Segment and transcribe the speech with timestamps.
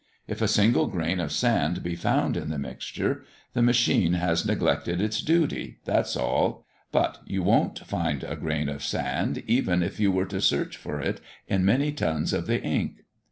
[0.27, 4.99] If a single grain of sand be found in the mixture, the machine has neglected
[4.99, 6.65] its duty that's all.
[6.91, 11.01] But you wont find a grain of sand even if you were to search for
[11.01, 13.03] it in many tons of the ink.